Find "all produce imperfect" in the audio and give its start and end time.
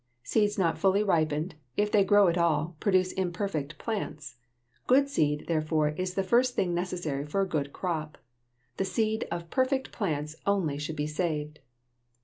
2.35-3.77